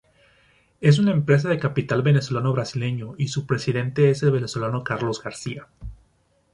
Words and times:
Es 0.79 0.97
una 0.97 1.11
empresa 1.11 1.47
de 1.47 1.59
capital 1.59 2.01
venezolano-brasileño 2.01 3.13
y 3.19 3.27
su 3.27 3.45
presidente 3.45 4.09
es 4.09 4.23
el 4.23 4.31
venezolano 4.31 4.83
Carlos 4.83 5.21
García. 5.21 5.67